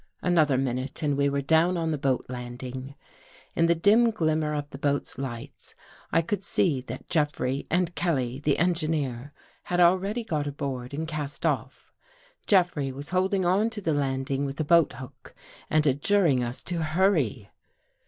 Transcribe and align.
Another 0.23 0.57
minute 0.57 1.03
and 1.03 1.15
we 1.15 1.29
were 1.29 1.43
down 1.43 1.77
on 1.77 1.91
the 1.91 1.95
boat 1.99 2.25
landing. 2.27 2.95
In 3.55 3.67
the 3.67 3.75
dim 3.75 4.09
glimmer 4.09 4.55
of 4.55 4.67
the 4.71 4.79
boat's 4.79 5.19
lights, 5.19 5.75
I 6.11 6.23
could 6.23 6.43
see 6.43 6.81
that 6.87 7.07
Jeffrey 7.07 7.67
and 7.69 7.93
Kelly, 7.93 8.39
the 8.39 8.57
engineer, 8.57 9.31
had 9.65 9.79
already 9.79 10.23
got 10.23 10.47
aboard 10.47 10.95
and 10.95 11.07
cast 11.07 11.45
off. 11.45 11.93
Jeffrey 12.47 12.91
was 12.91 13.11
holding 13.11 13.45
on 13.45 13.69
to 13.69 13.79
the 13.79 13.93
landing 13.93 14.43
with 14.43 14.59
a 14.59 14.63
boat 14.65 14.93
hook 14.93 15.35
and 15.69 15.85
adjuring 15.85 16.43
us 16.43 16.63
to 16.63 16.81
hurry. 16.81 17.51